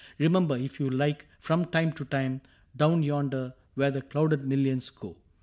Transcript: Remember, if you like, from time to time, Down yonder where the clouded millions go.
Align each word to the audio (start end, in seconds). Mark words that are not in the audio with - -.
Remember, 0.17 0.57
if 0.57 0.79
you 0.79 0.89
like, 0.89 1.27
from 1.39 1.65
time 1.65 1.91
to 1.93 2.05
time, 2.05 2.41
Down 2.75 3.03
yonder 3.03 3.53
where 3.75 3.91
the 3.91 4.01
clouded 4.01 4.43
millions 4.47 4.89
go. 4.89 5.15